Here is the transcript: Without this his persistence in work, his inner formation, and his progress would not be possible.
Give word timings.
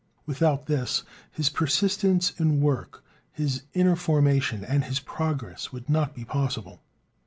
Without 0.25 0.65
this 0.65 1.03
his 1.31 1.51
persistence 1.51 2.31
in 2.39 2.59
work, 2.59 3.03
his 3.31 3.61
inner 3.75 3.95
formation, 3.95 4.63
and 4.65 4.85
his 4.85 4.99
progress 4.99 5.71
would 5.71 5.91
not 5.91 6.15
be 6.15 6.25
possible. 6.25 6.81